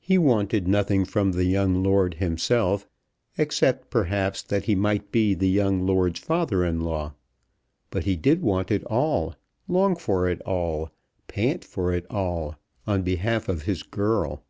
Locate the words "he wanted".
0.00-0.66